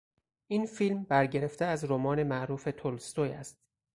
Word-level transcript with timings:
این 0.47 0.65
فیلم 0.65 1.03
برگرفته 1.03 1.65
از 1.65 1.85
رمان 1.85 2.23
معروف 2.23 2.67
تولستوی 2.77 3.29
است. 3.29 3.57